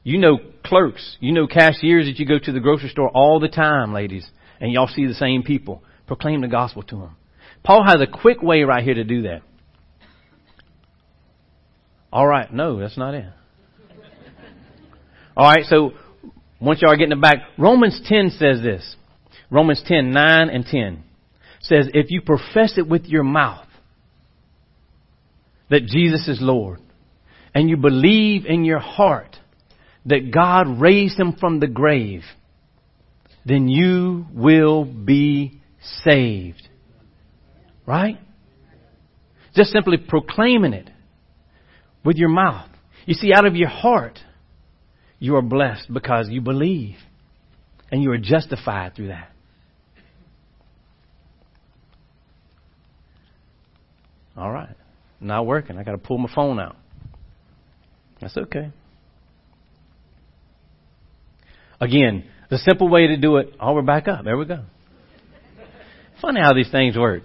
You 0.03 0.17
know 0.17 0.39
clerks, 0.65 1.17
you 1.19 1.31
know 1.31 1.45
cashiers 1.47 2.07
that 2.07 2.17
you 2.17 2.25
go 2.25 2.39
to 2.39 2.51
the 2.51 2.59
grocery 2.59 2.89
store 2.89 3.09
all 3.09 3.39
the 3.39 3.47
time, 3.47 3.93
ladies, 3.93 4.27
and 4.59 4.71
y'all 4.71 4.87
see 4.87 5.05
the 5.05 5.13
same 5.13 5.43
people. 5.43 5.83
Proclaim 6.07 6.41
the 6.41 6.47
gospel 6.47 6.83
to 6.83 6.95
them. 6.95 7.15
Paul 7.63 7.83
has 7.85 8.01
a 8.01 8.07
quick 8.07 8.41
way 8.41 8.63
right 8.63 8.83
here 8.83 8.95
to 8.95 9.03
do 9.03 9.23
that. 9.23 9.41
All 12.11 12.27
right, 12.27 12.51
no, 12.51 12.79
that's 12.79 12.97
not 12.97 13.13
it. 13.13 13.25
All 15.37 15.47
right, 15.47 15.63
so 15.65 15.91
once 16.59 16.81
y'all 16.81 16.91
are 16.91 16.97
getting 16.97 17.17
it 17.17 17.21
back, 17.21 17.37
Romans 17.57 18.01
10 18.05 18.31
says 18.31 18.61
this. 18.61 18.95
Romans 19.49 19.81
10, 19.85 20.11
9 20.11 20.49
and 20.49 20.65
10 20.65 21.03
says, 21.61 21.89
if 21.93 22.09
you 22.09 22.21
profess 22.21 22.77
it 22.77 22.87
with 22.87 23.05
your 23.05 23.23
mouth 23.23 23.67
that 25.71 25.85
Jesus 25.85 26.27
is 26.27 26.39
Lord, 26.39 26.79
and 27.55 27.69
you 27.69 27.77
believe 27.77 28.45
in 28.45 28.63
your 28.63 28.79
heart 28.79 29.37
that 30.05 30.31
God 30.31 30.79
raised 30.79 31.19
him 31.19 31.35
from 31.39 31.59
the 31.59 31.67
grave, 31.67 32.23
then 33.45 33.67
you 33.67 34.25
will 34.33 34.85
be 34.85 35.61
saved. 36.03 36.67
Right? 37.87 38.19
Just 39.55 39.71
simply 39.71 39.97
proclaiming 39.97 40.73
it 40.73 40.89
with 42.05 42.17
your 42.17 42.29
mouth. 42.29 42.69
You 43.05 43.15
see, 43.15 43.33
out 43.33 43.45
of 43.45 43.55
your 43.55 43.69
heart, 43.69 44.19
you 45.19 45.35
are 45.35 45.41
blessed 45.41 45.91
because 45.91 46.27
you 46.29 46.41
believe. 46.41 46.95
And 47.91 48.01
you 48.01 48.11
are 48.11 48.17
justified 48.17 48.95
through 48.95 49.09
that. 49.09 49.29
All 54.37 54.51
right. 54.51 54.75
Not 55.21 55.45
working. 55.45 55.77
I 55.77 55.83
got 55.83 55.91
to 55.91 55.97
pull 55.99 56.17
my 56.17 56.33
phone 56.33 56.59
out. 56.59 56.75
That's 58.19 58.35
okay. 58.35 58.71
Again, 61.79 62.25
The 62.51 62.57
simple 62.57 62.89
way 62.89 63.07
to 63.07 63.17
do 63.17 63.37
it, 63.37 63.53
oh, 63.61 63.73
we're 63.73 63.81
back 63.81 64.09
up. 64.09 64.25
There 64.25 64.37
we 64.37 64.45
go. 64.45 64.65
Funny 66.21 66.41
how 66.41 66.53
these 66.53 66.69
things 66.69 66.97
work. 66.97 67.23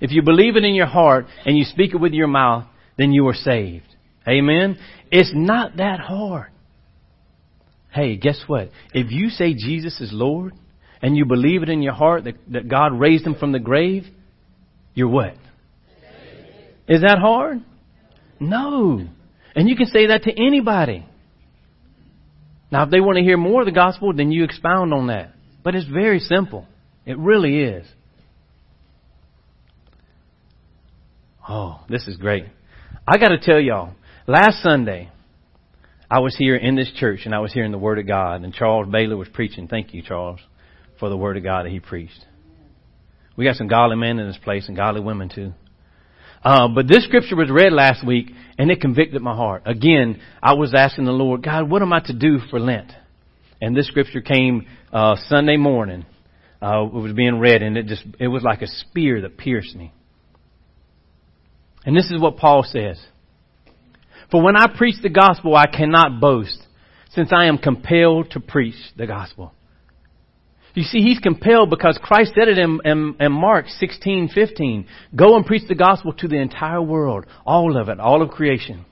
If 0.00 0.12
you 0.12 0.22
believe 0.22 0.56
it 0.56 0.62
in 0.64 0.74
your 0.74 0.86
heart 0.86 1.26
and 1.44 1.58
you 1.58 1.64
speak 1.64 1.92
it 1.92 1.96
with 1.96 2.12
your 2.12 2.28
mouth, 2.28 2.66
then 2.96 3.12
you 3.12 3.26
are 3.26 3.34
saved. 3.34 3.84
Amen? 4.28 4.78
It's 5.10 5.32
not 5.34 5.78
that 5.78 5.98
hard. 5.98 6.50
Hey, 7.92 8.16
guess 8.16 8.40
what? 8.46 8.70
If 8.94 9.10
you 9.10 9.28
say 9.30 9.54
Jesus 9.54 10.00
is 10.00 10.10
Lord 10.12 10.54
and 11.02 11.16
you 11.16 11.24
believe 11.24 11.64
it 11.64 11.68
in 11.68 11.82
your 11.82 11.94
heart 11.94 12.24
that, 12.24 12.36
that 12.52 12.68
God 12.68 12.98
raised 12.98 13.26
him 13.26 13.34
from 13.34 13.50
the 13.50 13.58
grave, 13.58 14.04
you're 14.94 15.08
what? 15.08 15.34
Is 16.90 17.02
that 17.02 17.18
hard? 17.18 17.62
No. 18.40 19.06
And 19.54 19.68
you 19.68 19.76
can 19.76 19.86
say 19.86 20.08
that 20.08 20.24
to 20.24 20.32
anybody. 20.32 21.06
Now, 22.72 22.82
if 22.82 22.90
they 22.90 23.00
want 23.00 23.16
to 23.16 23.22
hear 23.22 23.36
more 23.36 23.62
of 23.62 23.66
the 23.66 23.72
gospel, 23.72 24.12
then 24.12 24.32
you 24.32 24.42
expound 24.42 24.92
on 24.92 25.06
that. 25.06 25.30
But 25.62 25.76
it's 25.76 25.86
very 25.86 26.18
simple. 26.18 26.66
It 27.06 27.16
really 27.16 27.60
is. 27.60 27.86
Oh, 31.48 31.80
this 31.88 32.08
is 32.08 32.16
great. 32.16 32.46
I 33.06 33.18
got 33.18 33.28
to 33.28 33.38
tell 33.38 33.60
y'all, 33.60 33.94
last 34.26 34.60
Sunday, 34.62 35.10
I 36.10 36.18
was 36.18 36.36
here 36.36 36.56
in 36.56 36.74
this 36.74 36.90
church 36.96 37.20
and 37.24 37.34
I 37.34 37.38
was 37.38 37.52
hearing 37.52 37.70
the 37.70 37.78
Word 37.78 38.00
of 38.00 38.06
God, 38.08 38.42
and 38.42 38.52
Charles 38.52 38.88
Bailey 38.90 39.14
was 39.14 39.28
preaching. 39.28 39.68
Thank 39.68 39.94
you, 39.94 40.02
Charles, 40.02 40.40
for 40.98 41.08
the 41.08 41.16
Word 41.16 41.36
of 41.36 41.44
God 41.44 41.66
that 41.66 41.70
he 41.70 41.78
preached. 41.78 42.24
We 43.36 43.44
got 43.44 43.56
some 43.56 43.68
godly 43.68 43.96
men 43.96 44.18
in 44.18 44.26
this 44.26 44.38
place 44.38 44.66
and 44.66 44.76
godly 44.76 45.00
women 45.00 45.28
too. 45.28 45.52
Uh, 46.42 46.68
but 46.68 46.88
this 46.88 47.04
scripture 47.04 47.36
was 47.36 47.50
read 47.50 47.72
last 47.72 48.06
week 48.06 48.30
and 48.58 48.70
it 48.70 48.80
convicted 48.80 49.20
my 49.20 49.34
heart. 49.34 49.62
Again, 49.66 50.20
I 50.42 50.54
was 50.54 50.72
asking 50.74 51.04
the 51.04 51.12
Lord, 51.12 51.42
God, 51.42 51.68
what 51.70 51.82
am 51.82 51.92
I 51.92 52.00
to 52.00 52.14
do 52.14 52.38
for 52.50 52.58
Lent? 52.58 52.92
And 53.60 53.76
this 53.76 53.88
scripture 53.88 54.22
came 54.22 54.66
uh, 54.92 55.16
Sunday 55.28 55.58
morning. 55.58 56.06
Uh, 56.62 56.84
it 56.84 56.92
was 56.92 57.12
being 57.12 57.38
read 57.38 57.62
and 57.62 57.76
it 57.76 57.86
just 57.86 58.04
it 58.18 58.28
was 58.28 58.42
like 58.42 58.62
a 58.62 58.66
spear 58.66 59.22
that 59.22 59.36
pierced 59.36 59.74
me. 59.74 59.92
And 61.84 61.96
this 61.96 62.10
is 62.10 62.20
what 62.20 62.36
Paul 62.36 62.62
says. 62.62 63.00
For 64.30 64.42
when 64.42 64.56
I 64.56 64.66
preach 64.74 64.96
the 65.02 65.08
gospel, 65.08 65.56
I 65.56 65.66
cannot 65.66 66.20
boast, 66.20 66.58
since 67.10 67.30
I 67.32 67.46
am 67.46 67.58
compelled 67.58 68.30
to 68.32 68.40
preach 68.40 68.76
the 68.96 69.06
gospel. 69.06 69.52
You 70.74 70.84
see, 70.84 71.00
he's 71.00 71.18
compelled 71.18 71.70
because 71.70 71.98
Christ 72.00 72.32
said 72.34 72.48
it 72.48 72.58
in, 72.58 72.80
in, 72.84 73.16
in 73.18 73.32
Mark 73.32 73.66
16, 73.68 74.28
15. 74.28 74.86
Go 75.14 75.36
and 75.36 75.44
preach 75.44 75.66
the 75.68 75.74
gospel 75.74 76.12
to 76.14 76.28
the 76.28 76.36
entire 76.36 76.82
world. 76.82 77.26
All 77.44 77.76
of 77.76 77.88
it. 77.88 77.98
All 77.98 78.22
of 78.22 78.30
creation. 78.30 78.84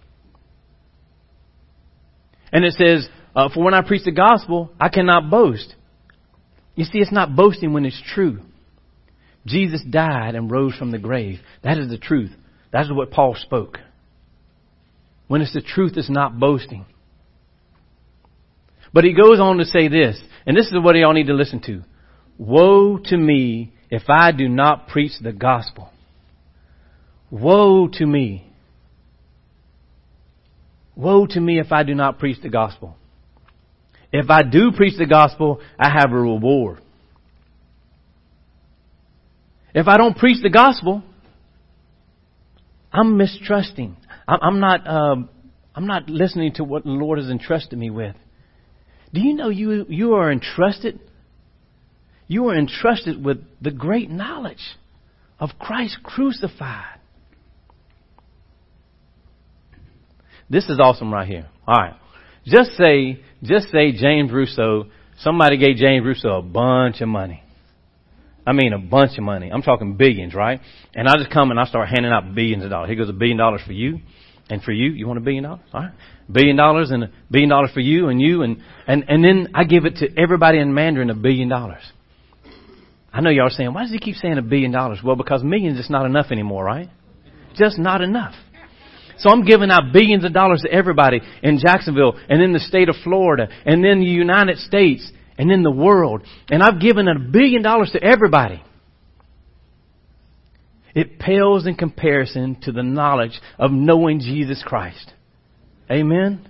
And 2.52 2.64
it 2.64 2.75
says, 2.75 3.08
uh, 3.35 3.49
for 3.52 3.62
when 3.62 3.75
I 3.75 3.82
preach 3.82 4.04
the 4.04 4.12
gospel, 4.12 4.70
I 4.80 4.88
cannot 4.88 5.30
boast. 5.30 5.75
You 6.75 6.85
see, 6.85 6.99
it's 6.99 7.12
not 7.12 7.37
boasting 7.37 7.73
when 7.73 7.85
it's 7.85 8.02
true. 8.14 8.40
Jesus 9.47 9.82
died 9.88 10.35
and 10.35 10.50
rose 10.50 10.75
from 10.76 10.90
the 10.90 10.99
grave. 10.99 11.38
That 11.62 11.78
is 11.78 11.88
the 11.88 11.99
truth. 11.99 12.32
That 12.73 12.82
is 12.82 12.92
what 12.92 13.11
Paul 13.11 13.37
spoke. 13.38 13.78
When 15.26 15.42
it's 15.42 15.52
the 15.52 15.62
truth, 15.62 15.92
it's 15.97 16.11
not 16.11 16.38
boasting. 16.38 16.87
But 18.92 19.04
he 19.04 19.12
goes 19.12 19.40
on 19.40 19.59
to 19.59 19.64
say 19.64 19.88
this, 19.88 20.21
and 20.47 20.57
this 20.57 20.66
is 20.66 20.75
what 20.75 20.97
y'all 20.97 21.12
need 21.12 21.26
to 21.26 21.35
listen 21.35 21.61
to. 21.62 21.83
Woe 22.38 22.99
to 23.04 23.16
me 23.16 23.73
if 23.90 24.02
I 24.09 24.33
do 24.33 24.49
not 24.49 24.88
preach 24.88 25.12
the 25.21 25.33
gospel. 25.33 25.90
Woe 27.30 27.88
to 27.88 28.07
me. 28.07 28.50
Woe 30.97 31.26
to 31.26 31.40
me 31.40 31.59
if 31.59 31.71
I 31.73 31.83
do 31.83 31.95
not 31.95 32.18
preach 32.18 32.40
the 32.42 32.49
gospel. 32.49 32.97
If 34.12 34.30
I 34.30 34.42
do 34.42 34.73
preach 34.73 34.97
the 34.97 35.07
gospel, 35.07 35.61
I 35.78 35.90
have 35.90 36.12
a 36.12 36.18
reward. 36.18 36.80
If 39.75 39.87
I 39.87 39.97
don't 39.97 40.16
preach 40.16 40.42
the 40.42 40.50
gospel, 40.50 41.02
I'm 42.92 43.16
mistrusting. 43.18 43.97
I'm 44.26 44.61
not, 44.61 44.88
um, 44.88 45.28
I'm 45.75 45.87
not 45.87 46.09
listening 46.09 46.54
to 46.54 46.64
what 46.64 46.85
the 46.85 46.90
Lord 46.90 47.18
has 47.18 47.28
entrusted 47.28 47.78
me 47.78 47.90
with. 47.90 48.16
Do 49.12 49.21
you 49.21 49.35
know 49.35 49.49
you, 49.49 49.87
you 49.88 50.15
are 50.15 50.31
entrusted? 50.31 51.00
You 52.27 52.49
are 52.49 52.59
entrusted 52.59 53.25
with 53.25 53.38
the 53.61 53.71
great 53.71 54.11
knowledge 54.11 54.77
of 55.41 55.50
Christ 55.59 55.99
crucified. 56.03 56.99
This 60.50 60.69
is 60.69 60.79
awesome 60.81 61.12
right 61.12 61.29
here. 61.29 61.49
All 61.67 61.77
right. 61.77 61.95
Just 62.47 62.73
say, 62.73 63.21
just 63.43 63.71
say 63.71 63.93
James 63.93 64.33
Russo, 64.33 64.87
somebody 65.21 65.59
gave 65.59 65.77
James 65.77 66.05
Russo 66.05 66.38
a 66.38 66.43
bunch 66.43 67.00
of 67.00 67.09
money. 67.09 67.43
I 68.47 68.53
mean 68.53 68.73
a 68.73 68.79
bunch 68.79 69.19
of 69.19 69.25
money. 69.25 69.50
I'm 69.53 69.61
talking 69.61 69.97
billions, 69.97 70.35
right? 70.35 70.61
And 70.95 71.07
I 71.07 71.17
just 71.17 71.31
come 71.31 71.50
and 71.50 71.61
I 71.61 71.67
start 71.67 71.88
handing 71.88 72.12
out 72.12 72.35
billions 72.35 72.65
of 72.65 72.71
dollars. 72.71 72.88
Here 72.88 72.97
goes 72.97 73.11
a 73.11 73.12
billion 73.12 73.37
dollars 73.37 73.61
for 73.67 73.75
you. 73.75 74.00
And 74.50 74.62
for 74.62 74.73
you, 74.73 74.90
you 74.90 75.07
want 75.07 75.19
a 75.19 75.23
billion 75.23 75.45
dollars? 75.45 75.61
All 75.73 75.83
right. 75.83 75.93
Billion 76.31 76.57
dollars 76.57 76.90
and 76.90 77.05
a 77.05 77.11
billion 77.31 77.50
dollars 77.50 77.71
for 77.73 77.81
you 77.81 78.09
and 78.09 78.21
you 78.21 78.43
and, 78.43 78.62
and, 78.87 79.05
and 79.09 79.23
then 79.23 79.49
I 79.55 79.64
give 79.64 79.85
it 79.85 79.97
to 79.97 80.09
everybody 80.19 80.59
in 80.59 80.73
Mandarin 80.75 81.11
a 81.11 81.14
billion 81.14 81.49
dollars. 81.49 81.83
I 83.12 83.21
know 83.21 83.31
y'all 83.31 83.47
are 83.47 83.50
saying, 83.50 83.73
why 83.73 83.83
does 83.83 83.93
he 83.93 83.99
keep 83.99 84.17
saying 84.17 84.38
a 84.38 84.43
billion 84.43 84.71
dollars? 84.71 85.00
Well, 85.02 85.17
because 85.17 85.43
millions 85.43 85.78
is 85.78 85.90
not 85.90 86.07
enough 86.07 86.26
anymore, 86.31 86.64
right? 86.64 86.88
Just 87.55 87.78
not 87.78 88.00
enough. 88.00 88.35
So 89.19 89.31
I'm 89.31 89.45
giving 89.45 89.71
out 89.71 89.93
billions 89.93 90.25
of 90.25 90.33
dollars 90.33 90.62
to 90.62 90.73
everybody 90.73 91.21
in 91.43 91.59
Jacksonville 91.59 92.19
and 92.28 92.40
in 92.40 92.52
the 92.52 92.61
state 92.61 92.88
of 92.88 92.95
Florida 93.02 93.49
and 93.67 93.83
then 93.83 94.00
the 94.00 94.07
United 94.07 94.59
States 94.59 95.11
and 95.37 95.50
in 95.50 95.62
the 95.62 95.71
world. 95.71 96.23
And 96.50 96.62
I've 96.62 96.81
given 96.81 97.09
a 97.09 97.19
billion 97.19 97.62
dollars 97.62 97.90
to 97.93 98.02
everybody. 98.02 98.62
It 100.95 101.18
pales 101.18 101.66
in 101.66 101.75
comparison 101.75 102.57
to 102.62 102.73
the 102.73 102.83
knowledge 102.83 103.40
of 103.59 103.71
knowing 103.71 104.21
Jesus 104.21 104.62
Christ. 104.66 105.12
Amen? 105.90 106.49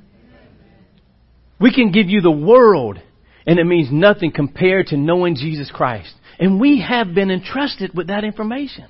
We 1.61 1.73
can 1.73 1.91
give 1.91 2.09
you 2.09 2.21
the 2.21 2.31
world, 2.31 3.01
and 3.47 3.59
it 3.59 3.65
means 3.65 3.89
nothing 3.91 4.33
compared 4.33 4.89
to 4.89 4.97
knowing 4.97 5.35
Jesus 5.35 5.71
Christ. 5.71 6.15
And 6.39 6.61
we 6.61 6.81
have 6.81 7.15
been 7.15 7.31
entrusted 7.31 7.97
with 7.97 8.09
that 8.09 8.25
information. 8.25 8.87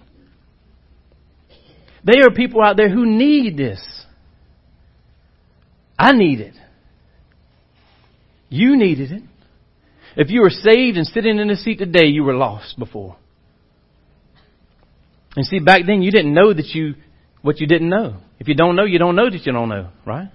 There 2.04 2.26
are 2.26 2.34
people 2.34 2.62
out 2.62 2.76
there 2.76 2.90
who 2.90 3.06
need 3.06 3.56
this. 3.56 3.80
I 5.98 6.12
need 6.12 6.40
it. 6.40 6.54
You 8.50 8.76
needed 8.76 9.12
it. 9.12 9.22
If 10.16 10.30
you 10.30 10.42
were 10.42 10.50
saved 10.50 10.96
and 10.96 11.06
sitting 11.06 11.38
in 11.38 11.48
the 11.48 11.56
seat 11.56 11.78
today, 11.78 12.06
you 12.06 12.24
were 12.24 12.34
lost 12.34 12.78
before. 12.78 13.16
And 15.38 15.46
see, 15.46 15.60
back 15.60 15.82
then 15.86 16.02
you 16.02 16.10
didn't 16.10 16.34
know 16.34 16.52
that 16.52 16.66
you, 16.74 16.96
what 17.42 17.60
you 17.60 17.68
didn't 17.68 17.88
know. 17.88 18.16
If 18.40 18.48
you 18.48 18.56
don't 18.56 18.74
know, 18.74 18.82
you 18.82 18.98
don't 18.98 19.14
know 19.14 19.30
that 19.30 19.46
you 19.46 19.52
don't 19.52 19.68
know, 19.68 19.90
right? 20.04 20.32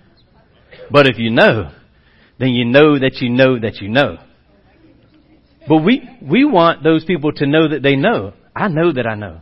But 0.89 1.07
if 1.07 1.17
you 1.17 1.29
know, 1.29 1.73
then 2.39 2.51
you 2.51 2.63
know 2.63 2.97
that 2.97 3.15
you 3.15 3.29
know 3.29 3.59
that 3.59 3.81
you 3.81 3.89
know. 3.89 4.15
But 5.67 5.83
we, 5.83 6.09
we 6.21 6.45
want 6.45 6.85
those 6.85 7.03
people 7.03 7.33
to 7.33 7.45
know 7.45 7.67
that 7.67 7.83
they 7.83 7.97
know. 7.97 8.31
I 8.55 8.69
know 8.69 8.93
that 8.93 9.05
I 9.05 9.15
know. 9.15 9.41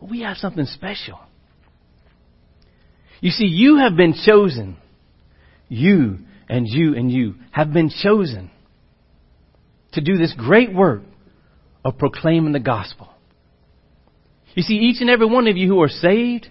But 0.00 0.08
we 0.08 0.22
have 0.22 0.38
something 0.38 0.64
special. 0.64 1.20
You 3.20 3.28
see, 3.28 3.44
you 3.44 3.76
have 3.76 3.94
been 3.94 4.14
chosen. 4.24 4.78
You 5.68 6.16
and 6.48 6.66
you 6.66 6.94
and 6.94 7.12
you 7.12 7.34
have 7.50 7.74
been 7.74 7.90
chosen 7.90 8.50
to 9.92 10.00
do 10.00 10.16
this 10.16 10.32
great 10.34 10.72
work 10.72 11.02
of 11.84 11.98
proclaiming 11.98 12.52
the 12.52 12.60
gospel. 12.60 13.08
You 14.54 14.62
see, 14.62 14.74
each 14.74 15.00
and 15.00 15.10
every 15.10 15.26
one 15.26 15.48
of 15.48 15.56
you 15.56 15.68
who 15.68 15.82
are 15.82 15.88
saved, 15.88 16.48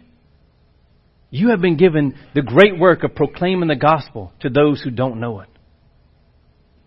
you 1.30 1.50
have 1.50 1.62
been 1.62 1.78
given 1.78 2.16
the 2.36 2.42
great 2.42 2.78
work 2.78 3.04
of 3.04 3.16
proclaiming 3.16 3.70
the 3.70 3.76
gospel 3.76 4.34
to 4.42 4.50
those 4.50 4.82
who 4.82 4.92
don't 4.92 5.20
know 5.20 5.42
it. 5.42 5.50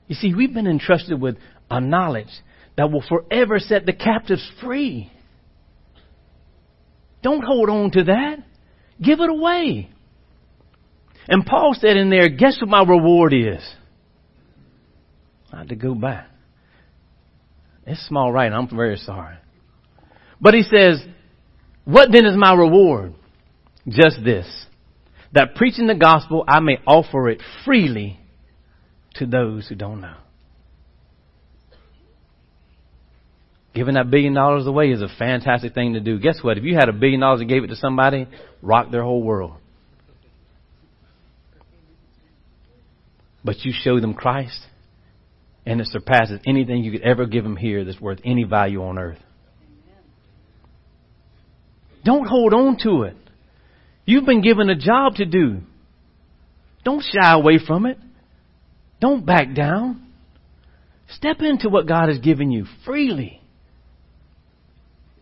You 0.06 0.14
see, 0.14 0.34
we've 0.34 0.52
been 0.52 0.66
entrusted 0.66 1.20
with 1.20 1.36
a 1.70 1.80
knowledge 1.80 2.28
that 2.76 2.90
will 2.90 3.02
forever 3.08 3.58
set 3.58 3.86
the 3.86 3.92
captives 3.92 4.46
free. 4.60 5.10
Don't 7.22 7.42
hold 7.42 7.70
on 7.70 7.90
to 7.92 8.04
that. 8.04 8.40
Give 9.02 9.20
it 9.20 9.30
away. 9.30 9.90
And 11.26 11.46
Paul 11.46 11.74
said 11.78 11.96
in 11.96 12.10
there, 12.10 12.28
guess 12.28 12.58
what 12.60 12.68
my 12.68 12.82
reward 12.82 13.32
is? 13.32 13.62
I 15.50 15.58
had 15.58 15.70
to 15.70 15.76
go 15.76 15.94
back. 15.94 16.28
It's 17.86 18.06
small 18.06 18.32
writing. 18.32 18.54
I'm 18.56 18.68
very 18.74 18.96
sorry. 18.96 19.36
But 20.40 20.54
he 20.54 20.62
says, 20.62 21.04
what 21.84 22.10
then 22.10 22.26
is 22.26 22.36
my 22.36 22.54
reward? 22.54 23.14
Just 23.86 24.24
this. 24.24 24.46
That 25.32 25.54
preaching 25.54 25.86
the 25.86 25.94
gospel, 25.94 26.44
I 26.46 26.60
may 26.60 26.78
offer 26.86 27.28
it 27.28 27.42
freely 27.64 28.18
to 29.14 29.26
those 29.26 29.68
who 29.68 29.74
don't 29.74 30.00
know. 30.00 30.16
Giving 33.74 33.94
that 33.94 34.10
billion 34.10 34.34
dollars 34.34 34.66
away 34.66 34.90
is 34.90 35.02
a 35.02 35.08
fantastic 35.18 35.74
thing 35.74 35.94
to 35.94 36.00
do. 36.00 36.18
Guess 36.18 36.38
what? 36.42 36.56
If 36.56 36.64
you 36.64 36.76
had 36.76 36.88
a 36.88 36.92
billion 36.92 37.20
dollars 37.20 37.40
and 37.40 37.50
gave 37.50 37.64
it 37.64 37.68
to 37.68 37.76
somebody, 37.76 38.28
rock 38.62 38.90
their 38.90 39.02
whole 39.02 39.22
world. 39.22 39.54
but 43.44 43.62
you 43.64 43.72
show 43.74 44.00
them 44.00 44.14
Christ, 44.14 44.58
and 45.66 45.80
it 45.80 45.86
surpasses 45.88 46.40
anything 46.46 46.84
you 46.84 46.92
could 46.92 47.02
ever 47.02 47.26
give 47.26 47.44
them 47.44 47.56
here 47.56 47.84
that's 47.84 48.00
worth 48.00 48.20
any 48.24 48.44
value 48.44 48.82
on 48.82 48.98
earth. 48.98 49.18
Don't 52.04 52.26
hold 52.26 52.52
on 52.52 52.76
to 52.82 53.02
it. 53.04 53.16
You've 54.04 54.26
been 54.26 54.42
given 54.42 54.68
a 54.68 54.74
job 54.74 55.14
to 55.14 55.24
do. 55.24 55.60
Don't 56.84 57.02
shy 57.02 57.32
away 57.32 57.58
from 57.66 57.86
it. 57.86 57.98
Don't 59.00 59.24
back 59.24 59.54
down. 59.54 60.06
Step 61.08 61.40
into 61.40 61.70
what 61.70 61.88
God 61.88 62.08
has 62.08 62.18
given 62.18 62.50
you 62.50 62.66
freely. 62.84 63.40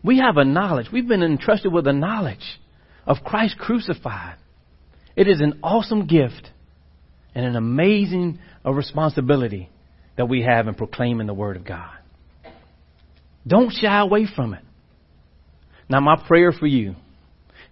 We 0.03 0.19
have 0.19 0.35
a 0.35 0.43
knowledge. 0.43 0.87
We've 0.91 1.07
been 1.07 1.23
entrusted 1.23 1.71
with 1.71 1.87
a 1.87 1.93
knowledge 1.93 2.59
of 3.07 3.17
Christ 3.23 3.57
crucified. 3.57 4.35
It 5.15 5.29
is 5.29 5.39
an 5.39 5.59
awesome 5.63 6.07
gift 6.07 6.49
and 7.33 7.45
an 7.45 7.55
amazing 7.55 8.39
uh, 8.65 8.71
responsibility 8.71 9.69
that 10.17 10.29
we 10.29 10.41
have 10.43 10.67
in 10.67 10.75
proclaiming 10.75 11.27
the 11.27 11.33
Word 11.33 11.57
of 11.57 11.65
God. 11.65 11.97
Don't 13.45 13.71
shy 13.71 13.99
away 13.99 14.27
from 14.33 14.53
it. 14.53 14.63
Now, 15.89 15.99
my 15.99 16.15
prayer 16.27 16.51
for 16.51 16.67
you, 16.67 16.95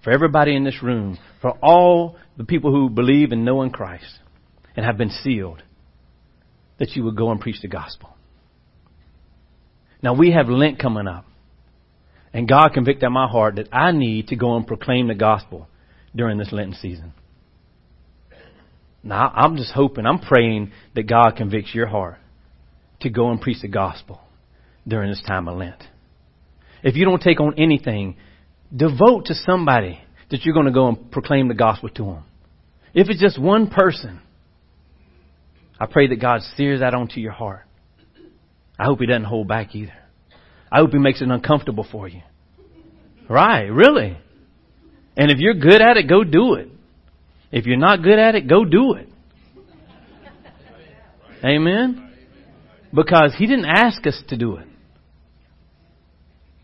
for 0.04 0.12
everybody 0.12 0.56
in 0.56 0.64
this 0.64 0.84
room, 0.84 1.18
for 1.42 1.52
all 1.62 2.18
the 2.38 2.44
people 2.44 2.72
who 2.72 2.90
believe 2.90 3.32
and 3.32 3.46
know 3.46 3.62
in 3.62 3.70
Christ 3.70 4.20
and 4.76 4.86
have 4.86 4.98
been 4.98 5.10
sealed, 5.10 5.64
that 6.80 6.92
you 6.92 7.04
would 7.04 7.16
go 7.16 7.32
and 7.32 7.40
preach 7.40 7.62
the 7.62 7.68
gospel. 7.68 8.10
Now, 10.02 10.14
we 10.16 10.32
have 10.32 10.50
Lent 10.50 10.80
coming 10.80 11.08
up. 11.08 11.26
And 12.34 12.48
God 12.48 12.70
convicted 12.74 13.10
my 13.12 13.28
heart 13.28 13.58
that 13.58 13.68
I 13.74 13.92
need 13.92 14.28
to 14.28 14.38
go 14.38 14.56
and 14.56 14.66
proclaim 14.66 15.08
the 15.08 15.16
gospel 15.16 15.68
during 16.16 16.38
this 16.38 16.52
Lenten 16.52 16.76
season. 16.76 17.14
Now, 19.04 19.32
I'm 19.36 19.58
just 19.58 19.74
hoping, 19.74 20.06
I'm 20.06 20.20
praying 20.20 20.72
that 20.96 21.08
God 21.08 21.36
convicts 21.36 21.76
your 21.76 21.88
heart 21.88 22.21
to 23.02 23.10
go 23.10 23.32
and 23.32 23.42
preach 23.42 23.62
the 23.62 23.68
gospel 23.68 24.20
during 24.88 25.10
this 25.10 25.22
time 25.28 25.48
of 25.48 25.58
Lent. 25.58 25.84
If 26.84 26.96
you 26.96 27.06
don't 27.06 27.22
take 27.22 27.40
on 27.40 27.56
anything, 27.58 28.18
devote 28.76 29.26
to 29.26 29.36
somebody 29.36 30.00
that 30.30 30.44
you're 30.44 30.54
going 30.54 30.66
to 30.66 30.72
go 30.72 30.88
and 30.88 31.12
proclaim 31.12 31.48
the 31.48 31.54
gospel 31.54 31.90
to 31.90 32.04
them. 32.04 32.24
If 32.94 33.10
it's 33.10 33.22
just 33.22 33.40
one 33.40 33.70
person, 33.70 34.20
I 35.80 35.86
pray 35.86 36.08
that 36.08 36.18
God 36.18 36.42
sears 36.56 36.80
that 36.80 36.94
onto 36.94 37.20
your 37.20 37.32
heart. 37.32 37.66
I 38.80 38.86
hope 38.86 39.00
He 39.00 39.06
doesn't 39.06 39.26
hold 39.26 39.48
back 39.48 39.76
either. 39.76 39.94
I 40.72 40.80
hope 40.80 40.92
He 40.92 40.98
makes 40.98 41.22
it 41.22 41.30
uncomfortable 41.30 41.86
for 41.90 42.08
you. 42.08 42.22
Right, 43.30 43.68
really. 43.68 44.18
And 45.16 45.32
if 45.32 45.40
you're 45.40 45.54
good 45.54 45.82
at 45.82 45.98
it, 45.98 46.08
go 46.08 46.24
do 46.24 46.56
it. 46.56 46.70
If 47.52 47.66
you're 47.66 47.78
not 47.78 48.02
good 48.02 48.18
at 48.18 48.36
it, 48.36 48.48
go 48.48 48.66
do 48.66 48.94
it. 48.94 49.10
Amen? 51.44 52.11
Because 52.94 53.36
He 53.38 53.48
didn't 53.48 53.66
ask 53.66 54.06
us 54.06 54.22
to 54.30 54.38
do 54.38 54.56
it. 54.58 54.68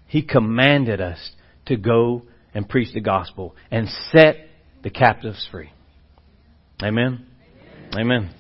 He 0.08 0.22
commanded 0.22 1.02
us 1.02 1.32
to 1.66 1.76
go 1.76 2.24
and 2.54 2.68
preach 2.68 2.94
the 2.94 3.02
gospel 3.02 3.56
and 3.70 3.88
set 4.12 4.38
the 4.84 4.90
captives 4.90 5.48
free. 5.52 5.72
Amen? 6.82 7.26
Amen. 7.96 8.34